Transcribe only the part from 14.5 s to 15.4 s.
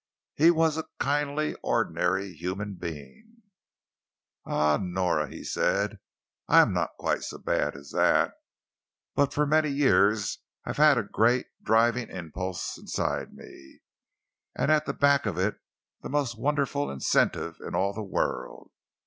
and at the back of